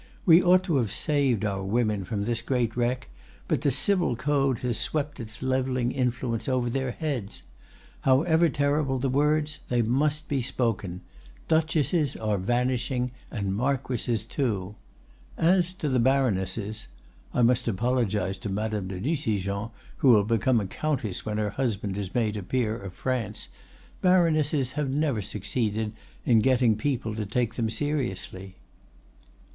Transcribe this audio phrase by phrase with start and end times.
[0.25, 3.07] We ought to have saved our women from this great wreck,
[3.47, 7.43] but the Civil Code has swept its leveling influence over their heads.
[8.01, 11.01] However terrible the words, they must be spoken:
[11.47, 14.73] Duchesses are vanishing, and marquises too!
[15.37, 21.27] As to the baronesses—I must apologize to Madame de Nucingen, who will become a countess
[21.27, 25.91] when her husband is made a peer of France—baronesses have never succeeded
[26.25, 28.55] in getting people to take them seriously."